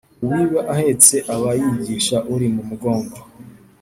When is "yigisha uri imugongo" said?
1.61-3.17